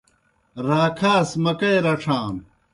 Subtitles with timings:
[0.67, 2.43] راکھاس سہ مکئی رڇھانوْ۔